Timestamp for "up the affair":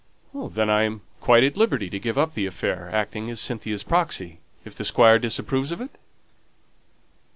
2.17-2.89